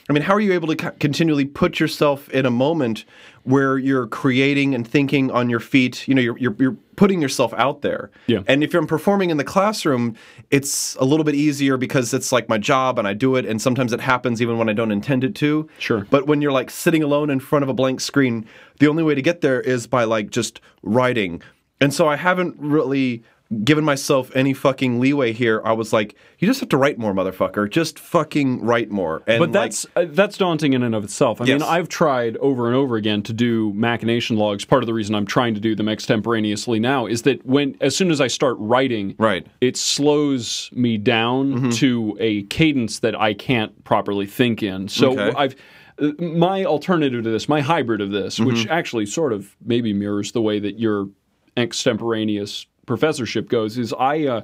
I 0.08 0.12
mean, 0.12 0.22
how 0.22 0.34
are 0.34 0.40
you 0.40 0.52
able 0.52 0.68
to 0.68 0.76
co- 0.76 0.90
continually 1.00 1.46
put 1.46 1.80
yourself 1.80 2.28
in 2.28 2.44
a 2.44 2.50
moment 2.50 3.06
where 3.44 3.78
you're 3.78 4.06
creating 4.06 4.74
and 4.74 4.86
thinking 4.86 5.30
on 5.30 5.48
your 5.48 5.60
feet? 5.60 6.06
You 6.06 6.14
know, 6.14 6.20
you're, 6.20 6.36
you're, 6.36 6.56
you're 6.58 6.76
putting 6.96 7.22
yourself 7.22 7.54
out 7.54 7.80
there. 7.80 8.10
Yeah. 8.26 8.42
And 8.46 8.62
if 8.62 8.74
I'm 8.74 8.86
performing 8.86 9.30
in 9.30 9.38
the 9.38 9.44
classroom, 9.44 10.14
it's 10.50 10.94
a 10.96 11.04
little 11.04 11.24
bit 11.24 11.34
easier 11.34 11.78
because 11.78 12.12
it's 12.12 12.32
like 12.32 12.50
my 12.50 12.58
job 12.58 12.98
and 12.98 13.08
I 13.08 13.14
do 13.14 13.36
it. 13.36 13.46
And 13.46 13.62
sometimes 13.62 13.92
it 13.94 14.00
happens 14.00 14.42
even 14.42 14.58
when 14.58 14.68
I 14.68 14.74
don't 14.74 14.92
intend 14.92 15.24
it 15.24 15.34
to. 15.36 15.68
Sure. 15.78 16.06
But 16.10 16.26
when 16.26 16.42
you're 16.42 16.52
like 16.52 16.70
sitting 16.70 17.02
alone 17.02 17.30
in 17.30 17.40
front 17.40 17.62
of 17.62 17.70
a 17.70 17.74
blank 17.74 18.00
screen, 18.00 18.46
the 18.80 18.88
only 18.88 19.02
way 19.02 19.14
to 19.14 19.22
get 19.22 19.40
there 19.40 19.60
is 19.60 19.86
by 19.86 20.04
like 20.04 20.30
just 20.30 20.60
writing. 20.82 21.40
And 21.80 21.92
so 21.92 22.08
I 22.08 22.16
haven't 22.16 22.56
really 22.58 23.24
given 23.62 23.84
myself 23.84 24.30
any 24.34 24.52
fucking 24.52 24.98
leeway 25.00 25.32
here. 25.32 25.60
I 25.64 25.72
was 25.72 25.92
like, 25.92 26.14
you 26.38 26.48
just 26.48 26.60
have 26.60 26.68
to 26.70 26.76
write 26.76 26.98
more, 26.98 27.12
motherfucker. 27.14 27.70
Just 27.70 27.98
fucking 27.98 28.62
write 28.64 28.90
more. 28.90 29.22
And 29.26 29.38
But 29.38 29.50
like- 29.50 29.52
that's 29.52 29.86
uh, 29.96 30.06
that's 30.08 30.36
daunting 30.38 30.72
in 30.72 30.82
and 30.82 30.94
of 30.94 31.04
itself. 31.04 31.40
I 31.40 31.44
mean, 31.44 31.62
I've 31.62 31.88
tried 31.88 32.36
over 32.38 32.66
and 32.66 32.74
over 32.76 32.96
again 32.96 33.22
to 33.24 33.32
do 33.32 33.72
machination 33.74 34.36
logs. 34.36 34.64
Part 34.64 34.82
of 34.82 34.86
the 34.86 34.94
reason 34.94 35.14
I'm 35.14 35.26
trying 35.26 35.54
to 35.54 35.60
do 35.60 35.74
them 35.74 35.88
extemporaneously 35.88 36.80
now 36.80 37.06
is 37.06 37.22
that 37.22 37.44
when 37.46 37.76
as 37.80 37.94
soon 37.96 38.10
as 38.10 38.20
I 38.20 38.26
start 38.26 38.56
writing, 38.58 39.14
Right. 39.18 39.44
Mm-hmm. 39.44 39.56
it 39.60 39.76
slows 39.76 40.70
me 40.72 40.96
down 40.98 41.70
to 41.72 42.16
a 42.20 42.42
cadence 42.44 42.98
that 43.00 43.18
I 43.20 43.34
can't 43.34 43.84
properly 43.84 44.26
think 44.26 44.62
in. 44.62 44.88
So 44.88 45.12
Okay. 45.12 45.32
I've 45.36 45.56
uh, 46.00 46.10
my 46.20 46.64
alternative 46.64 47.22
to 47.22 47.30
this, 47.30 47.48
my 47.48 47.60
hybrid 47.60 48.00
of 48.00 48.10
this, 48.10 48.38
Mm-hmm. 48.38 48.46
which 48.46 48.66
actually 48.66 49.06
sort 49.06 49.32
of 49.32 49.54
maybe 49.64 49.92
mirrors 49.92 50.32
the 50.32 50.42
way 50.42 50.58
that 50.58 50.78
your 50.80 51.08
extemporaneous 51.56 52.66
professorship 52.86 53.48
goes, 53.48 53.78
is 53.78 53.92
I 53.98 54.24
uh, 54.26 54.42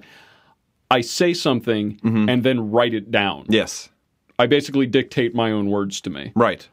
I 0.90 1.00
say 1.02 1.34
something 1.34 1.96
Mm-hmm. 2.02 2.28
and 2.28 2.42
then 2.42 2.70
write 2.70 2.94
it 2.94 3.10
down. 3.10 3.46
yes. 3.48 3.88
I 4.38 4.46
basically 4.46 4.86
dictate 4.86 5.34
my 5.34 5.52
own 5.52 5.68
words 5.68 6.00
to 6.00 6.10
me. 6.10 6.32
Right. 6.34 6.66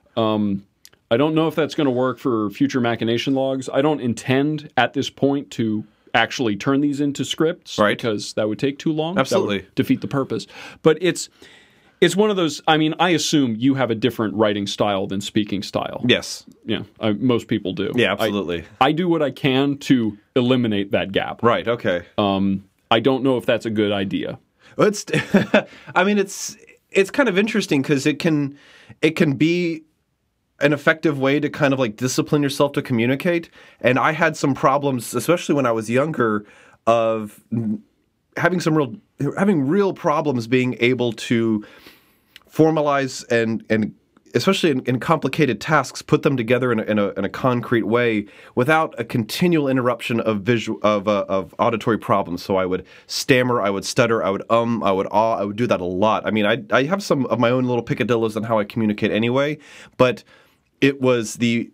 I 1.09 1.15
don't 1.17 1.35
know 1.35 1.47
if 1.47 1.55
that's 1.55 1.75
going 1.75 1.85
to 1.85 1.91
work 1.91 2.17
for 2.19 2.49
future 2.49 2.79
machination 2.81 3.33
logs. 3.33 3.69
I 3.71 3.81
don't 3.81 3.99
intend 4.01 4.69
at 4.77 4.93
this 4.93 5.09
point 5.09 5.51
to 5.51 5.85
actually 6.13 6.55
turn 6.55 6.81
these 6.81 6.99
into 6.99 7.23
scripts 7.23 7.77
Right. 7.77 7.97
because 7.97 8.33
that 8.33 8.47
would 8.47 8.57
take 8.59 8.79
too 8.79 8.91
long. 8.91 9.17
Absolutely. 9.17 9.65
defeat 9.75 10.01
the 10.01 10.07
purpose. 10.07 10.47
But 10.81 10.97
it's 11.01 11.29
it's 12.01 12.15
one 12.15 12.29
of 12.29 12.35
those. 12.35 12.61
I 12.67 12.77
mean, 12.77 12.93
I 12.99 13.09
assume 13.09 13.55
you 13.57 13.75
have 13.75 13.89
a 13.91 13.95
different 13.95 14.35
writing 14.35 14.67
style 14.67 15.07
than 15.07 15.21
speaking 15.21 15.63
style. 15.63 16.03
Yes. 16.07 16.43
Yeah, 16.65 16.83
I, 16.99 17.11
most 17.13 17.47
people 17.47 17.73
do. 17.73 17.91
Yeah, 17.95 18.09
I- 18.09 18.11
absolutely. 18.13 18.65
I, 18.81 18.91
do 18.91 19.07
what 19.09 19.21
I 19.21 19.31
can 19.31 19.77
to 19.79 20.17
eliminate 20.35 20.91
that 20.91 21.11
gap. 21.11 21.41
right. 21.43 21.67
Okay. 21.67 22.05
Um, 22.17 22.65
I 22.91 22.99
don't 22.99 23.23
know 23.23 23.37
if 23.37 23.45
that's 23.45 23.65
a 23.65 23.69
good 23.69 23.91
idea. 23.91 24.39
Well, 24.77 24.87
It's. 24.87 25.05
I 25.95 26.03
mean, 26.03 26.17
it's 26.17 26.55
it's 26.91 27.11
kind 27.11 27.27
of 27.27 27.37
interesting 27.37 27.81
because 27.81 28.05
it 28.05 28.19
can 28.19 28.57
it 29.01 29.11
can 29.11 29.33
be 29.33 29.83
an 30.59 30.73
effective 30.73 31.19
way 31.19 31.39
to 31.39 31.49
kind 31.49 31.73
of 31.73 31.79
like 31.79 31.95
discipline 31.97 32.41
yourself 32.41 32.71
to 32.73 32.81
communicate. 32.81 33.49
And 33.81 33.99
I 33.99 34.11
had 34.11 34.35
some 34.37 34.53
problems, 34.53 35.13
especially 35.13 35.55
when 35.55 35.65
I 35.65 35.71
was 35.71 35.89
younger, 35.89 36.45
of 36.87 37.43
having 38.37 38.59
some 38.59 38.75
real 38.75 38.95
having 39.37 39.67
real 39.67 39.93
problems 39.93 40.47
being 40.47 40.75
able 40.79 41.11
to 41.13 41.65
formalize 42.51 43.25
and 43.31 43.63
and 43.69 43.93
especially 44.35 44.71
in, 44.71 44.81
in 44.81 44.99
complicated 44.99 45.59
tasks 45.61 46.01
put 46.01 46.23
them 46.23 46.35
together 46.37 46.71
in 46.71 46.79
a, 46.79 46.83
in, 46.83 46.99
a, 46.99 47.07
in 47.11 47.25
a 47.25 47.29
concrete 47.29 47.83
way 47.83 48.25
without 48.55 48.93
a 48.99 49.03
continual 49.03 49.67
interruption 49.67 50.19
of 50.19 50.41
visual 50.41 50.79
of, 50.83 51.07
uh, 51.07 51.25
of 51.29 51.55
auditory 51.59 51.97
problems. 51.97 52.43
So 52.43 52.57
i 52.57 52.65
would 52.65 52.85
stammer 53.07 53.61
i 53.61 53.69
would 53.69 53.85
stutter 53.85 54.23
i 54.23 54.29
would 54.29 54.43
um 54.49 54.83
i 54.83 54.91
would 54.91 55.07
ah 55.11 55.37
i 55.37 55.43
would 55.43 55.55
do 55.55 55.67
that 55.67 55.81
a 55.81 55.85
lot. 55.85 56.25
I 56.25 56.31
mean 56.31 56.45
i, 56.45 56.63
I 56.71 56.83
have 56.83 57.01
some 57.01 57.25
of 57.27 57.39
my 57.39 57.49
own 57.49 57.65
little 57.65 57.83
picadillos 57.83 58.35
on 58.35 58.43
how 58.43 58.59
i 58.59 58.63
communicate 58.63 59.11
anyway 59.11 59.57
but 59.97 60.23
it 60.81 61.01
was 61.01 61.35
the 61.35 61.71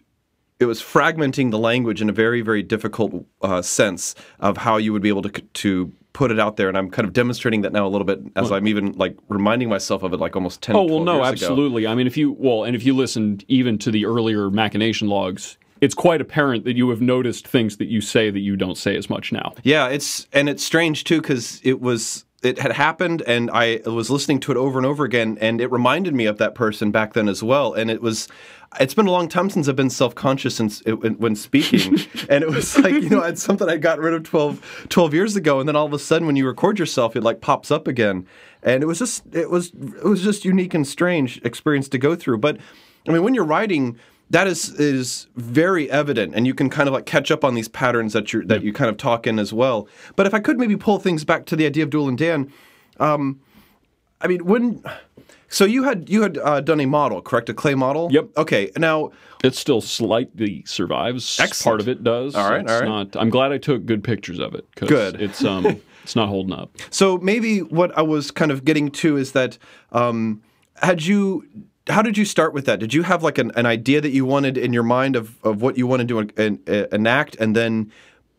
it 0.59 0.65
was 0.65 0.81
fragmenting 0.81 1.51
the 1.51 1.59
language 1.59 2.01
in 2.01 2.09
a 2.09 2.13
very 2.13 2.41
very 2.41 2.63
difficult 2.63 3.25
uh, 3.41 3.61
sense 3.61 4.15
of 4.39 4.57
how 4.57 4.77
you 4.77 4.93
would 4.93 5.01
be 5.01 5.09
able 5.09 5.23
to 5.23 5.29
to 5.29 5.91
put 6.13 6.29
it 6.31 6.39
out 6.39 6.57
there 6.57 6.67
and 6.69 6.77
i'm 6.77 6.89
kind 6.89 7.07
of 7.07 7.13
demonstrating 7.13 7.61
that 7.61 7.73
now 7.73 7.85
a 7.85 7.89
little 7.89 8.05
bit 8.05 8.19
as 8.35 8.51
i'm 8.51 8.67
even 8.67 8.91
like 8.93 9.17
reminding 9.29 9.67
myself 9.67 10.03
of 10.03 10.13
it 10.13 10.17
like 10.17 10.35
almost 10.35 10.61
10 10.61 10.75
Oh 10.75 10.83
well, 10.83 10.99
no, 11.03 11.15
years 11.15 11.41
ago. 11.41 11.47
absolutely. 11.47 11.87
I 11.87 11.95
mean, 11.95 12.07
if 12.07 12.15
you 12.17 12.33
well, 12.37 12.63
and 12.63 12.75
if 12.75 12.85
you 12.85 12.95
listened 12.95 13.43
even 13.47 13.77
to 13.79 13.89
the 13.91 14.05
earlier 14.05 14.49
machination 14.51 15.07
logs, 15.09 15.57
it's 15.81 15.93
quite 15.95 16.21
apparent 16.21 16.65
that 16.65 16.75
you 16.77 16.89
have 16.91 17.01
noticed 17.01 17.47
things 17.47 17.77
that 17.77 17.87
you 17.87 17.99
say 17.99 18.29
that 18.29 18.39
you 18.39 18.55
don't 18.55 18.77
say 18.77 18.95
as 18.95 19.09
much 19.09 19.31
now. 19.31 19.53
Yeah, 19.63 19.87
it's 19.87 20.27
and 20.31 20.47
it's 20.49 20.63
strange 20.63 21.03
too 21.03 21.19
because 21.21 21.59
it 21.63 21.81
was 21.81 22.25
it 22.43 22.59
had 22.59 22.73
happened 22.73 23.21
and 23.25 23.49
I 23.51 23.79
was 23.85 24.09
listening 24.09 24.39
to 24.41 24.51
it 24.51 24.57
over 24.57 24.77
and 24.77 24.85
over 24.85 25.03
again 25.05 25.37
and 25.41 25.59
it 25.61 25.71
reminded 25.71 26.13
me 26.13 26.25
of 26.25 26.37
that 26.37 26.55
person 26.55 26.91
back 26.91 27.13
then 27.13 27.27
as 27.29 27.41
well 27.41 27.73
and 27.73 27.89
it 27.89 28.01
was 28.01 28.27
it's 28.79 28.93
been 28.93 29.07
a 29.07 29.11
long 29.11 29.27
time 29.27 29.49
since 29.49 29.67
I've 29.67 29.75
been 29.75 29.89
self-conscious 29.89 30.59
in, 30.59 30.69
when, 30.97 31.13
when 31.15 31.35
speaking. 31.35 31.99
And 32.29 32.41
it 32.43 32.49
was 32.49 32.77
like 32.79 32.93
you 32.93 33.09
know 33.09 33.21
it's 33.21 33.43
something 33.43 33.69
I 33.69 33.77
got 33.77 33.99
rid 33.99 34.13
of 34.13 34.23
12, 34.23 34.85
12 34.89 35.13
years 35.13 35.35
ago. 35.35 35.59
And 35.59 35.67
then 35.67 35.75
all 35.75 35.85
of 35.85 35.93
a 35.93 35.99
sudden 35.99 36.25
when 36.25 36.35
you 36.35 36.47
record 36.47 36.79
yourself 36.79 37.15
it 37.15 37.21
like 37.21 37.41
pops 37.41 37.69
up 37.69 37.87
again. 37.87 38.25
And 38.63 38.81
it 38.81 38.85
was 38.85 38.99
just 38.99 39.23
it 39.33 39.49
was 39.49 39.71
it 39.73 40.05
was 40.05 40.23
just 40.23 40.45
unique 40.45 40.73
and 40.73 40.87
strange 40.87 41.41
experience 41.43 41.89
to 41.89 41.97
go 41.97 42.15
through. 42.15 42.37
But 42.37 42.57
I 43.07 43.11
mean 43.11 43.23
when 43.23 43.33
you're 43.33 43.43
writing 43.43 43.99
that 44.29 44.47
is 44.47 44.69
is 44.79 45.27
very 45.35 45.91
evident. 45.91 46.33
And 46.33 46.47
you 46.47 46.53
can 46.53 46.69
kind 46.69 46.87
of 46.87 46.93
like 46.93 47.05
catch 47.05 47.29
up 47.29 47.43
on 47.43 47.55
these 47.55 47.67
patterns 47.67 48.13
that 48.13 48.31
you 48.33 48.43
that 48.45 48.63
you 48.63 48.73
kind 48.73 48.89
of 48.89 48.97
talk 48.97 49.27
in 49.27 49.37
as 49.37 49.53
well. 49.53 49.87
But 50.15 50.25
if 50.25 50.33
i 50.33 50.39
could 50.39 50.57
maybe 50.57 50.77
pull 50.77 50.99
things 50.99 51.23
back 51.25 51.45
to 51.47 51.55
the 51.55 51.65
idea 51.65 51.83
of 51.83 51.89
duel 51.89 52.07
and 52.07 52.17
dan 52.17 52.51
um, 52.99 53.39
i 54.21 54.27
mean 54.27 54.45
when 54.45 54.83
so 55.53 55.65
you 55.65 55.83
had 55.83 56.09
you 56.09 56.21
had 56.21 56.37
uh, 56.37 56.59
done 56.61 56.79
a 56.81 56.85
model 56.85 57.21
correct 57.21 57.49
a 57.49 57.53
clay 57.53 57.75
model 57.75 58.09
Yep. 58.11 58.25
okay 58.37 58.71
now 58.77 59.11
It 59.43 59.55
still 59.55 59.81
slightly 59.81 60.63
survives. 60.65 61.39
Excellent. 61.39 61.63
Part 61.71 61.81
of 61.81 61.87
it 61.89 62.03
does. 62.03 62.33
All 62.35 62.49
right, 62.49 62.61
It's 62.61 62.71
all 62.71 62.79
right. 62.79 62.87
Not, 62.87 63.15
I'm 63.21 63.29
glad 63.29 63.51
I 63.51 63.57
took 63.57 63.85
good 63.85 64.01
pictures 64.03 64.39
of 64.39 64.55
it. 64.55 64.65
'cause 64.75 64.87
Good. 64.89 65.21
It's 65.21 65.43
um, 65.43 65.65
it's 66.03 66.15
not 66.15 66.27
holding 66.29 66.53
up. 66.61 66.69
so 66.89 67.17
maybe 67.17 67.59
what 67.61 67.89
i 67.97 68.01
was 68.01 68.31
kind 68.31 68.51
of 68.51 68.63
getting 68.69 68.89
to 69.03 69.17
is 69.17 69.31
that 69.33 69.57
um, 69.91 70.41
had 70.81 71.03
you 71.05 71.43
how 71.89 72.01
did 72.01 72.17
you 72.17 72.23
start 72.23 72.53
with 72.53 72.65
that? 72.67 72.79
Did 72.79 72.93
you 72.93 73.03
have 73.03 73.23
like 73.23 73.37
an, 73.37 73.51
an 73.55 73.65
idea 73.65 73.99
that 73.99 74.11
you 74.11 74.23
wanted 74.25 74.57
in 74.57 74.71
your 74.71 74.83
mind 74.83 75.17
of, 75.17 75.37
of 75.43 75.61
what 75.61 75.77
you 75.77 75.85
wanted 75.85 76.07
to 76.07 76.19
en- 76.19 76.31
en- 76.67 76.87
enact, 76.93 77.35
and 77.41 77.53
then 77.57 77.91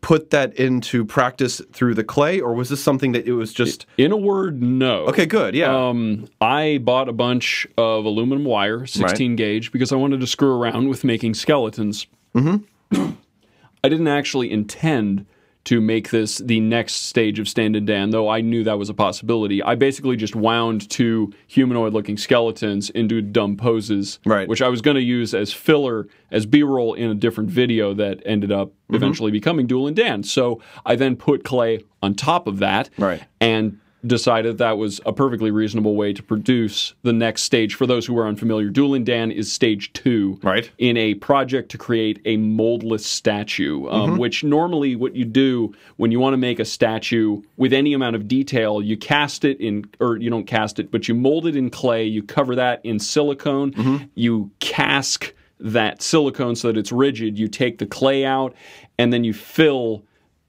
put 0.05 0.29
that 0.29 0.53
into 0.53 1.03
practice 1.03 1.63
through 1.73 1.95
the 1.95 2.03
clay, 2.03 2.39
or 2.39 2.53
was 2.53 2.69
this 2.69 2.79
something 2.79 3.13
that 3.13 3.25
it 3.25 3.31
was 3.31 3.51
just 3.51 3.87
In 3.97 4.11
a 4.11 4.17
word, 4.17 4.61
no. 4.61 5.05
okay? 5.05 5.25
Good, 5.25 5.55
yeah. 5.55 5.75
Um, 5.75 6.27
I 6.39 6.77
bought 6.83 7.09
a 7.09 7.11
bunch 7.11 7.65
of 7.75 8.05
aluminum 8.05 8.45
wire, 8.45 8.85
16 8.85 9.35
gauge, 9.35 9.71
because 9.71 9.91
I 9.91 9.95
wanted 9.95 10.19
to 10.19 10.27
screw 10.27 10.55
around 10.55 10.89
with 10.89 11.03
making 11.03 11.33
skeletons. 11.33 12.05
Mm-hmm. 12.35 13.13
I 13.83 13.89
didn't 13.89 14.07
actually 14.07 14.51
intend 14.51 15.25
to 15.65 15.81
make 15.81 16.11
this 16.11 16.37
the 16.37 16.59
next 16.59 16.93
stage 17.07 17.39
of 17.39 17.47
Stand 17.49 17.75
and 17.75 17.85
Dan, 17.87 18.11
though 18.11 18.29
I 18.29 18.41
knew 18.41 18.63
that 18.63 18.77
was 18.77 18.89
a 18.89 18.93
possibility. 18.93 19.61
I 19.63 19.75
basically 19.75 20.15
just 20.15 20.35
wound 20.35 20.89
two 20.89 21.33
humanoid 21.47 21.91
looking 21.93 22.17
skeletons 22.17 22.89
into 22.91 23.21
dumb 23.21 23.57
poses, 23.57 24.19
Right. 24.25 24.47
which 24.47 24.61
I 24.61 24.69
was 24.69 24.81
going 24.81 24.95
to 24.95 25.01
use 25.03 25.33
as 25.33 25.51
filler, 25.51 26.07
as 26.31 26.45
B 26.45 26.61
roll 26.63 26.93
in 26.93 27.09
a 27.09 27.15
different 27.15 27.49
video 27.49 27.93
that 27.95 28.21
ended 28.25 28.51
up 28.51 28.69
Mm-hmm. 28.85 28.95
eventually 28.97 29.31
becoming 29.31 29.65
Duel 29.65 29.87
and 29.87 29.95
Dan. 29.95 30.21
So 30.21 30.61
I 30.85 30.95
then 30.95 31.15
put 31.15 31.43
clay 31.43 31.79
on 32.03 32.13
top 32.13 32.45
of 32.45 32.59
that 32.59 32.91
Right. 32.99 33.23
and 33.41 33.79
decided 34.07 34.57
that 34.57 34.77
was 34.77 35.01
a 35.05 35.13
perfectly 35.13 35.51
reasonable 35.51 35.95
way 35.95 36.13
to 36.13 36.21
produce 36.23 36.93
the 37.03 37.13
next 37.13 37.43
stage. 37.43 37.75
For 37.75 37.85
those 37.87 38.05
who 38.05 38.17
are 38.17 38.27
unfamiliar, 38.27 38.69
Duel 38.69 38.93
and 38.93 39.05
Dan 39.05 39.31
is 39.31 39.51
stage 39.51 39.91
two 39.93 40.39
Right. 40.43 40.69
in 40.77 40.97
a 40.97 41.15
project 41.15 41.69
to 41.71 41.77
create 41.77 42.21
a 42.25 42.37
moldless 42.37 43.05
statue, 43.05 43.87
um, 43.87 44.11
Mm-hmm. 44.11 44.19
which 44.19 44.43
normally 44.43 44.95
what 44.95 45.15
you 45.15 45.25
do 45.25 45.73
when 45.97 46.11
you 46.11 46.19
want 46.19 46.33
to 46.33 46.37
make 46.37 46.59
a 46.59 46.65
statue 46.65 47.41
with 47.57 47.73
any 47.73 47.93
amount 47.93 48.15
of 48.15 48.27
detail, 48.27 48.81
you 48.81 48.97
cast 48.97 49.45
it 49.45 49.59
in, 49.59 49.85
or 49.99 50.17
you 50.17 50.29
don't 50.29 50.45
cast 50.47 50.79
it, 50.79 50.91
but 50.91 51.07
you 51.07 51.15
mold 51.15 51.47
it 51.47 51.55
in 51.55 51.69
clay, 51.69 52.03
you 52.05 52.21
cover 52.21 52.55
that 52.55 52.81
in 52.83 52.99
silicone, 52.99 53.71
Mm-hmm. 53.71 54.05
you 54.15 54.51
cask 54.59 55.33
that 55.59 56.01
silicone 56.01 56.55
so 56.55 56.67
that 56.67 56.77
it's 56.77 56.91
rigid, 56.91 57.39
you 57.39 57.47
take 57.47 57.77
the 57.77 57.85
clay 57.85 58.25
out, 58.25 58.53
and 58.97 59.11
then 59.13 59.23
you 59.23 59.33
fill 59.33 60.03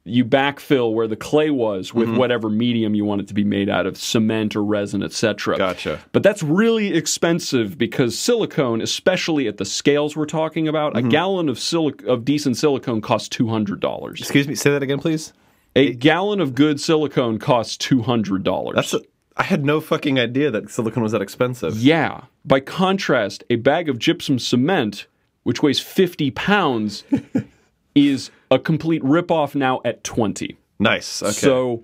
you 0.08 0.24
backfill 0.24 0.92
where 0.94 1.08
the 1.08 1.16
clay 1.16 1.50
was 1.50 1.92
with 1.92 2.08
Mm-hmm. 2.08 2.16
whatever 2.18 2.48
medium 2.48 2.94
you 2.94 3.04
want 3.04 3.20
it 3.20 3.28
to 3.28 3.34
be 3.34 3.42
made 3.44 3.68
out 3.68 3.86
of 3.86 3.96
cement 3.98 4.54
or 4.54 4.62
resin 4.64 5.02
etc 5.02 5.56
Gotcha. 5.58 6.00
but 6.12 6.22
that's 6.22 6.42
really 6.42 6.94
expensive 6.94 7.76
because 7.76 8.16
silicone 8.18 8.80
especially 8.80 9.48
at 9.48 9.56
the 9.56 9.64
scales 9.64 10.14
we're 10.16 10.26
talking 10.26 10.68
about 10.68 10.94
Mm-hmm. 10.94 11.08
a 11.08 11.10
gallon 11.10 11.48
of 11.48 11.56
silic- 11.58 12.04
of 12.06 12.24
decent 12.24 12.56
silicone 12.56 13.00
costs 13.00 13.28
$200 13.36 14.18
Excuse 14.20 14.46
me, 14.48 14.54
say 14.54 14.70
that 14.70 14.82
again, 14.82 14.98
please. 15.00 15.32
a 15.74 15.92
gallon 15.94 16.40
of 16.40 16.54
good 16.54 16.80
silicone 16.80 17.38
costs 17.38 17.76
$200 17.86 18.74
That's 18.74 18.94
a, 18.94 19.00
I 19.36 19.42
had 19.42 19.64
no 19.64 19.80
fucking 19.80 20.18
idea 20.18 20.50
that 20.50 20.70
silicone 20.70 21.02
was 21.02 21.12
that 21.12 21.20
expensive. 21.22 21.76
yeah 21.78 22.22
by 22.44 22.60
contrast 22.60 23.42
a 23.50 23.56
bag 23.56 23.88
of 23.88 23.98
gypsum 23.98 24.38
cement 24.38 25.06
which 25.42 25.62
weighs 25.62 25.80
50 25.80 26.30
pounds 26.30 27.02
is 27.96 28.30
a 28.50 28.58
complete 28.58 29.02
ripoff 29.02 29.56
now 29.56 29.80
at 29.84 30.04
20 30.04 30.56
Nice. 30.78 31.22
Okay. 31.22 31.32
So, 31.32 31.82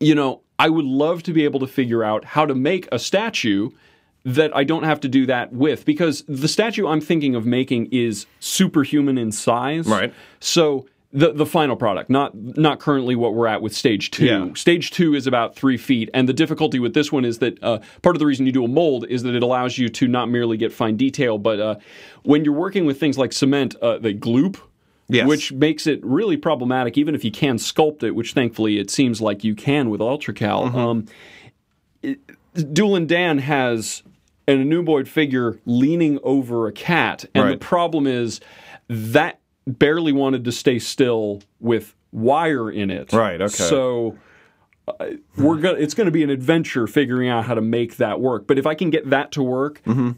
you 0.00 0.14
know, 0.14 0.42
I 0.58 0.68
would 0.68 0.84
love 0.84 1.22
to 1.24 1.32
be 1.32 1.44
able 1.44 1.60
to 1.60 1.66
figure 1.66 2.02
out 2.02 2.24
how 2.24 2.46
to 2.46 2.54
make 2.54 2.88
a 2.92 2.98
statue 2.98 3.70
that 4.24 4.56
I 4.56 4.64
don't 4.64 4.84
have 4.84 5.00
to 5.00 5.08
do 5.08 5.26
that 5.26 5.52
with 5.52 5.84
because 5.84 6.24
the 6.26 6.48
statue 6.48 6.86
I'm 6.86 7.00
thinking 7.00 7.34
of 7.34 7.44
making 7.44 7.88
is 7.92 8.26
superhuman 8.40 9.18
in 9.18 9.32
size. 9.32 9.86
Right. 9.86 10.14
So 10.40 10.86
the 11.12 11.32
the 11.32 11.46
final 11.46 11.76
product, 11.76 12.10
not 12.10 12.34
not 12.34 12.80
currently 12.80 13.14
what 13.14 13.34
we're 13.34 13.46
at 13.46 13.62
with 13.62 13.74
stage 13.74 14.10
two. 14.10 14.24
Yeah. 14.24 14.52
Stage 14.54 14.90
two 14.90 15.14
is 15.14 15.26
about 15.26 15.54
three 15.54 15.76
feet, 15.76 16.10
and 16.12 16.28
the 16.28 16.32
difficulty 16.32 16.80
with 16.80 16.94
this 16.94 17.12
one 17.12 17.24
is 17.24 17.38
that 17.38 17.62
uh, 17.62 17.78
part 18.02 18.16
of 18.16 18.18
the 18.20 18.26
reason 18.26 18.46
you 18.46 18.52
do 18.52 18.64
a 18.64 18.68
mold 18.68 19.06
is 19.08 19.22
that 19.22 19.34
it 19.34 19.42
allows 19.42 19.78
you 19.78 19.88
to 19.90 20.08
not 20.08 20.28
merely 20.28 20.56
get 20.56 20.72
fine 20.72 20.96
detail, 20.96 21.38
but 21.38 21.60
uh, 21.60 21.76
when 22.24 22.44
you're 22.44 22.54
working 22.54 22.84
with 22.84 22.98
things 22.98 23.16
like 23.16 23.32
cement, 23.32 23.76
uh, 23.76 23.98
they 23.98 24.14
gloop. 24.14 24.58
Yes. 25.08 25.26
Which 25.28 25.52
makes 25.52 25.86
it 25.86 26.00
really 26.02 26.36
problematic, 26.38 26.96
even 26.96 27.14
if 27.14 27.24
you 27.24 27.30
can 27.30 27.56
sculpt 27.56 28.02
it, 28.02 28.12
which 28.12 28.32
thankfully 28.32 28.78
it 28.78 28.90
seems 28.90 29.20
like 29.20 29.44
you 29.44 29.54
can 29.54 29.90
with 29.90 30.00
Ultracal. 30.00 30.68
Mm-hmm. 30.68 30.76
Um, 30.78 31.06
it, 32.02 32.20
Duel 32.72 33.04
Dan 33.04 33.38
has 33.38 34.02
an 34.48 34.64
anuboid 34.64 35.06
figure 35.06 35.58
leaning 35.66 36.18
over 36.22 36.66
a 36.66 36.72
cat, 36.72 37.24
and 37.34 37.44
Right. 37.44 37.50
the 37.52 37.64
problem 37.64 38.06
is 38.06 38.40
that 38.88 39.40
barely 39.66 40.12
wanted 40.12 40.44
to 40.44 40.52
stay 40.52 40.78
still 40.78 41.42
with 41.60 41.94
wire 42.12 42.70
in 42.70 42.90
it. 42.90 43.12
Right, 43.12 43.40
okay. 43.40 43.48
So 43.48 44.16
we're 45.36 45.56
gonna 45.56 45.78
it's 45.78 45.94
going 45.94 46.06
to 46.06 46.10
be 46.10 46.22
an 46.22 46.30
adventure 46.30 46.86
figuring 46.86 47.28
out 47.28 47.44
how 47.44 47.54
to 47.54 47.60
make 47.60 47.96
that 47.96 48.20
work. 48.20 48.46
But 48.46 48.58
if 48.58 48.66
I 48.66 48.74
can 48.74 48.90
get 48.90 49.08
that 49.10 49.32
to 49.32 49.42
work, 49.42 49.82
Mm-hmm. 49.84 50.10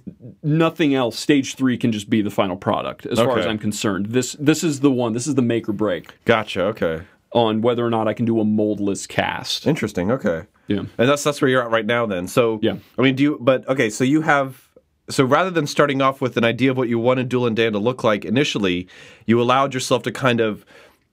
nothing 0.42 0.94
else. 0.94 1.18
Stage 1.18 1.54
three 1.54 1.76
can 1.78 1.92
just 1.92 2.10
be 2.10 2.22
the 2.22 2.30
final 2.30 2.56
product, 2.56 3.06
as 3.06 3.18
far 3.18 3.38
as 3.38 3.46
I'm 3.46 3.58
concerned. 3.58 4.06
This 4.06 4.32
this 4.38 4.64
is 4.64 4.80
the 4.80 4.90
one. 4.90 5.12
This 5.12 5.26
is 5.26 5.34
the 5.34 5.42
make 5.42 5.68
or 5.68 5.72
break 5.72 6.14
gotcha. 6.24 6.62
Okay. 6.62 7.02
on 7.32 7.60
whether 7.62 7.84
or 7.86 7.90
not 7.90 8.08
I 8.08 8.12
can 8.14 8.24
do 8.24 8.40
a 8.40 8.44
moldless 8.44 9.06
cast. 9.06 9.66
Interesting. 9.66 10.10
Okay. 10.10 10.42
Yeah. 10.68 10.78
And 10.98 11.08
that's 11.08 11.22
that's 11.22 11.40
where 11.40 11.48
you're 11.50 11.62
at 11.62 11.70
right 11.70 11.86
now 11.86 12.06
then. 12.06 12.26
So 12.26 12.58
Yeah. 12.62 12.76
I 12.98 13.02
mean, 13.02 13.14
do 13.14 13.22
you? 13.22 13.38
But 13.40 13.68
okay, 13.68 13.88
so 13.90 14.02
you 14.04 14.22
have. 14.22 14.62
So 15.08 15.24
rather 15.24 15.50
than 15.52 15.68
starting 15.68 16.02
off 16.02 16.20
with 16.20 16.36
an 16.36 16.42
idea 16.42 16.72
of 16.72 16.76
what 16.76 16.88
you 16.88 16.98
wanted 16.98 17.28
Duel 17.28 17.46
and 17.46 17.54
Dan 17.54 17.72
to 17.74 17.78
look 17.78 18.02
like 18.02 18.24
initially, 18.24 18.88
you 19.24 19.40
allowed 19.40 19.72
yourself 19.72 20.02
to 20.02 20.10
kind 20.10 20.40
of, 20.40 20.66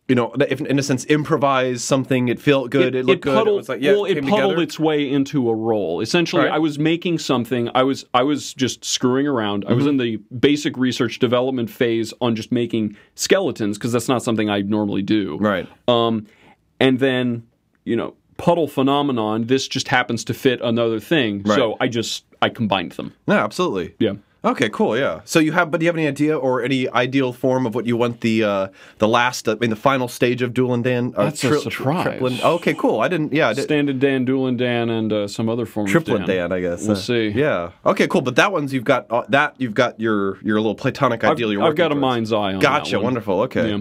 you 0.10 0.16
know, 0.16 0.34
if, 0.50 0.60
in 0.60 0.78
a 0.78 0.84
sense, 0.84 1.06
improvise 1.06 1.82
something. 1.84 2.28
It 2.28 2.40
felt 2.40 2.70
good. 2.72 2.94
It, 2.94 3.06
looked 3.06 3.22
good. 3.22 3.34
puddled, 3.36 3.56
it 3.56 3.58
was 3.58 3.70
like 3.70 3.82
yeah, 3.82 3.94
well, 3.94 4.04
it 4.06 4.18
it 4.18 4.24
puddled 4.26 4.42
together. 4.52 4.62
its 4.62 4.78
way 4.80 5.10
into 5.10 5.50
a 5.50 5.56
role. 5.56 6.02
Essentially, 6.02 6.44
Right. 6.44 6.52
I 6.52 6.60
was 6.60 6.78
making 6.78 7.20
something. 7.20 7.70
I 7.74 7.84
was 7.84 8.06
I 8.14 8.24
was 8.24 8.54
just 8.54 8.84
screwing 8.84 9.28
around. 9.28 9.64
I 9.68 9.72
was 9.74 9.84
Mm-hmm. 9.86 9.90
in 9.92 9.98
the 9.98 10.18
basic 10.40 10.78
research 10.78 11.20
development 11.20 11.70
phase 11.70 12.14
on 12.20 12.36
just 12.36 12.52
making 12.52 12.98
skeletons 13.16 13.78
because 13.78 13.94
that's 13.94 14.10
not 14.10 14.22
something 14.24 14.50
I 14.50 14.62
normally 14.62 15.04
do. 15.04 15.38
right. 15.40 15.68
Um, 15.88 16.28
and 16.82 17.00
then 17.00 17.48
you 17.86 17.96
know 17.96 18.16
puddle 18.36 18.68
phenomenon. 18.68 19.46
This 19.48 19.68
just 19.70 19.88
happens 19.88 20.26
to 20.26 20.34
fit 20.34 20.60
another 20.62 21.00
thing. 21.00 21.46
So 21.46 21.78
I 21.80 21.88
just 21.88 22.26
I 22.42 22.50
combined 22.50 22.92
them. 22.94 23.14
Yeah, 23.28 23.42
absolutely. 23.44 23.96
Yeah. 24.00 24.14
Okay, 24.46 24.68
cool. 24.70 24.98
Yeah. 24.98 25.22
So 25.24 25.40
you 25.40 25.54
have, 25.54 25.72
but 25.72 25.80
do 25.80 25.86
you 25.86 25.88
have 25.88 25.96
any 25.96 26.06
idea 26.08 26.38
or 26.38 26.62
any 26.62 26.90
ideal 26.90 27.32
form 27.32 27.66
of 27.66 27.76
what 27.76 27.86
you 27.86 27.96
want 27.96 28.20
the 28.20 28.44
uh, 28.44 28.68
the 28.98 29.08
last, 29.08 29.48
I 29.48 29.56
mean, 29.56 29.70
the 29.70 29.78
final 29.78 30.10
stage 30.10 30.42
of 30.42 30.54
Duel 30.54 30.74
and 30.74 30.84
Dan? 30.84 31.14
Uh, 31.16 31.26
That's 31.26 31.44
a 31.46 31.62
surprise. 31.62 32.20
triplet- 32.20 32.44
okay, 32.44 32.74
cool. 32.74 33.00
I 33.00 33.08
didn't. 33.08 33.32
Yeah, 33.32 33.48
I 33.50 33.54
did, 33.54 33.64
Standard 33.64 34.00
Dan, 34.00 34.26
Duel 34.26 34.48
and 34.48 34.58
Dan, 34.58 34.90
and 34.90 35.14
uh, 35.14 35.28
some 35.30 35.48
other 35.48 35.66
form 35.66 35.88
triplet 35.88 36.22
of 36.24 36.28
Dan, 36.28 36.52
I 36.52 36.60
guess. 36.60 36.84
We'll 36.84 36.92
Uh, 36.98 37.00
see. 37.00 37.30
Yeah. 37.30 37.72
Okay, 37.86 38.06
cool. 38.08 38.22
But 38.22 38.36
that 38.36 38.52
one's 38.52 38.74
you've 38.74 38.84
got 38.84 39.06
uh, 39.10 39.24
that 39.30 39.56
you've 39.60 39.74
got 39.76 39.98
your 40.00 40.38
your 40.44 40.58
little 40.58 40.76
platonic 40.76 41.24
I've, 41.24 41.32
ideal. 41.32 41.52
You're 41.54 41.64
I've 41.64 41.76
got 41.76 41.94
a 41.94 41.96
mind's 41.96 42.34
eye 42.34 42.52
on 42.52 42.56
it. 42.56 42.62
Gotcha. 42.62 43.00
Wonderful. 43.00 43.42
Okay. 43.44 43.70
Yeah. 43.70 43.80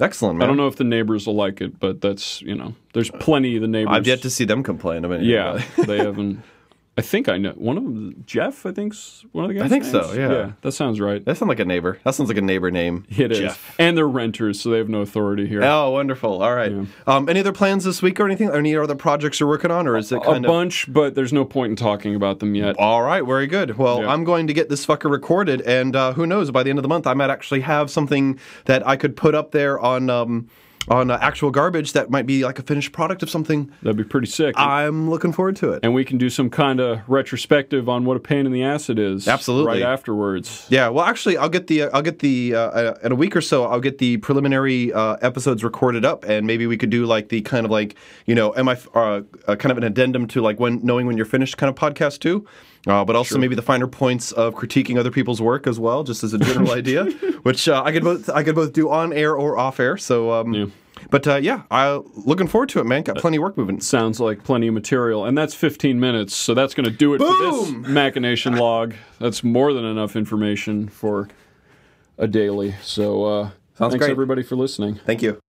Excellent, 0.00 0.38
man. 0.38 0.44
I 0.44 0.48
don't 0.48 0.56
know 0.56 0.66
if 0.66 0.74
the 0.76 0.84
neighbors 0.84 1.26
will 1.26 1.36
like 1.36 1.60
it, 1.60 1.78
but 1.78 2.00
that's 2.00 2.42
you 2.42 2.54
know, 2.54 2.74
there's 2.92 3.10
plenty 3.10 3.56
of 3.56 3.62
the 3.62 3.68
neighbors. 3.68 3.96
I've 3.96 4.06
yet 4.06 4.22
to 4.22 4.30
see 4.30 4.44
them 4.44 4.62
complain. 4.62 5.04
I 5.04 5.08
mean, 5.08 5.22
Yeah, 5.24 5.60
they 5.86 5.98
haven't. 5.98 6.40
I 6.96 7.02
think 7.02 7.28
I 7.28 7.38
know 7.38 7.50
one 7.52 7.76
of 7.76 7.82
them. 7.82 8.22
Jeff, 8.24 8.64
I 8.64 8.70
think's 8.70 9.24
one 9.32 9.44
of 9.44 9.48
the 9.48 9.54
guys. 9.54 9.64
I 9.64 9.68
think 9.68 9.84
so, 9.84 10.12
yeah. 10.12 10.30
yeah, 10.30 10.52
that 10.62 10.72
sounds 10.72 11.00
right. 11.00 11.24
that 11.24 11.36
sounds 11.36 11.48
like 11.48 11.58
a 11.58 11.64
neighbor. 11.64 11.98
That 12.04 12.14
sounds 12.14 12.28
like 12.28 12.38
a 12.38 12.42
neighbor 12.42 12.70
name. 12.70 13.04
It 13.24 13.32
is, 13.32 13.38
Jeff. 13.40 13.74
and 13.78 13.96
they're 13.96 14.06
renters, 14.06 14.60
so 14.60 14.70
they 14.70 14.78
have 14.78 14.88
no 14.88 15.00
authority 15.00 15.46
here. 15.48 15.62
Oh, 15.64 15.90
wonderful. 15.90 16.40
All 16.42 16.54
right. 16.54 16.72
Um, 17.06 17.28
any 17.28 17.40
other 17.40 17.52
plans 17.52 17.82
this 17.84 18.00
week 18.00 18.20
or 18.20 18.26
anything? 18.26 18.50
Any 18.50 18.76
other 18.76 18.94
projects 18.94 19.40
you're 19.40 19.48
working 19.48 19.70
on, 19.72 19.88
or 19.88 19.96
is 19.96 20.12
it 20.12 20.22
a 20.24 20.30
of 20.30 20.42
bunch, 20.42 20.92
but 20.92 21.14
there's 21.16 21.32
no 21.32 21.44
point 21.44 21.70
in 21.70 21.76
talking 21.76 22.14
about 22.14 22.38
them 22.38 22.54
yet. 22.54 22.76
All 22.78 23.02
right, 23.02 23.24
very 23.24 23.46
good. 23.48 23.76
Well, 23.76 24.02
Yeah. 24.02 24.08
I'm 24.12 24.22
going 24.22 24.46
to 24.46 24.52
get 24.52 24.68
this 24.68 24.86
fucker 24.86 25.10
recorded, 25.10 25.62
and 25.62 25.96
uh, 25.96 26.12
who 26.12 26.26
knows? 26.26 26.50
By 26.52 26.62
the 26.62 26.70
end 26.70 26.78
of 26.78 26.84
the 26.84 26.88
month, 26.88 27.06
I 27.08 27.14
might 27.14 27.30
actually 27.30 27.60
have 27.62 27.90
something 27.90 28.38
that 28.66 28.86
I 28.86 28.96
could 28.96 29.16
put 29.16 29.34
up 29.34 29.50
there 29.50 29.80
on 29.80 30.10
um, 30.10 30.48
on 30.88 31.10
uh, 31.10 31.18
actual 31.20 31.50
garbage 31.50 31.92
that 31.94 32.10
might 32.10 32.26
be 32.26 32.44
like 32.44 32.58
a 32.58 32.62
finished 32.62 32.92
product 32.92 33.22
of 33.22 33.30
something. 33.30 33.70
That'd 33.82 33.96
be 33.96 34.04
pretty 34.04 34.26
sick. 34.26 34.54
I'm 34.58 35.08
looking 35.10 35.32
forward 35.32 35.56
to 35.56 35.72
it. 35.72 35.80
and 35.82 35.94
we 35.94 36.04
can 36.04 36.18
do 36.18 36.28
some 36.28 36.50
kind 36.50 36.78
of 36.80 37.00
retrospective 37.08 37.88
on 37.88 38.04
what 38.04 38.16
a 38.16 38.20
pain 38.20 38.46
in 38.46 38.52
the 38.52 38.62
ass 38.62 38.90
it 38.90 38.98
is. 38.98 39.26
Absolutely. 39.26 39.80
Right 39.80 39.82
afterwards. 39.82 40.66
Yeah, 40.68 40.88
well, 40.88 41.04
actually, 41.04 41.36
I'll 41.38 41.48
get 41.48 41.66
the 41.68 41.82
uh, 41.84 41.90
I'll 41.94 42.02
get 42.02 42.18
the 42.18 42.54
uh, 42.54 42.58
uh, 42.60 42.98
in 43.02 43.12
a 43.12 43.14
week 43.14 43.34
or 43.34 43.40
so. 43.40 43.64
I'll 43.64 43.80
get 43.80 43.98
the 43.98 44.18
preliminary 44.18 44.92
uh, 44.92 45.16
episodes 45.22 45.64
recorded 45.64 46.04
up, 46.04 46.24
and 46.24 46.46
maybe 46.46 46.66
we 46.66 46.76
could 46.76 46.90
do 46.90 47.06
like 47.06 47.28
the 47.30 47.40
kind 47.42 47.64
of 47.64 47.70
like 47.70 47.96
you 48.26 48.34
know, 48.34 48.54
am 48.54 48.68
I 48.68 48.72
f- 48.72 48.88
uh, 48.94 49.22
uh, 49.48 49.56
kind 49.56 49.72
of 49.72 49.78
an 49.78 49.84
addendum 49.84 50.26
to 50.28 50.42
like 50.42 50.60
when 50.60 50.80
knowing 50.84 51.06
when 51.06 51.16
you're 51.16 51.26
finished 51.26 51.56
kind 51.56 51.70
of 51.70 51.76
podcast 51.76 52.20
too. 52.20 52.46
Uh, 52.86 53.02
but 53.02 53.16
also 53.16 53.38
maybe 53.38 53.54
the 53.54 53.62
finer 53.62 53.86
points 53.86 54.30
of 54.32 54.54
critiquing 54.54 54.98
other 54.98 55.10
people's 55.10 55.40
work 55.40 55.66
as 55.66 55.80
well, 55.80 56.04
just 56.04 56.22
as 56.22 56.34
a 56.34 56.38
general 56.38 56.70
idea, 56.82 57.06
which 57.42 57.66
uh, 57.66 57.82
I 57.82 57.92
could 57.92 58.04
both 58.04 58.28
I 58.28 58.42
could 58.42 58.54
both 58.54 58.74
do 58.74 58.90
on 58.90 59.10
air 59.14 59.34
or 59.34 59.56
off 59.56 59.80
air. 59.80 59.96
So, 59.96 60.30
um, 60.32 60.52
Yeah. 60.52 60.66
But 61.14 61.28
uh, 61.28 61.36
yeah, 61.36 61.62
I 61.70 62.00
looking 62.26 62.48
forward 62.48 62.70
to 62.70 62.80
it, 62.80 62.86
man. 62.86 63.04
Got 63.04 63.18
plenty 63.18 63.36
of 63.36 63.44
work 63.44 63.56
moving. 63.56 63.80
Sounds 63.80 64.18
like 64.18 64.42
plenty 64.42 64.66
of 64.66 64.74
material, 64.74 65.24
and 65.24 65.38
that's 65.38 65.54
15 65.54 66.00
minutes, 66.00 66.34
so 66.34 66.54
that's 66.54 66.74
going 66.74 66.86
to 66.86 66.90
do 66.90 67.14
it 67.14 67.18
for 67.18 67.36
this 67.36 67.70
machination 67.88 68.56
log. 68.56 68.94
That's 69.20 69.44
more 69.44 69.72
than 69.72 69.84
enough 69.84 70.16
information 70.16 70.88
for 70.88 71.28
a 72.18 72.26
daily. 72.26 72.74
So, 72.82 73.26
uh, 73.26 73.50
thanks 73.76 73.94
great. 73.94 74.10
everybody 74.10 74.42
for 74.42 74.56
listening. 74.56 74.96
Thank 75.06 75.22
you. 75.22 75.40